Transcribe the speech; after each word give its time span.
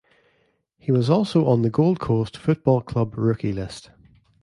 He 0.79 0.91
was 0.91 1.11
also 1.11 1.45
on 1.45 1.61
the 1.61 1.69
Gold 1.69 1.99
Coast 1.99 2.35
Football 2.35 2.81
Club 2.81 3.15
rookie 3.19 3.53
list. 3.53 3.91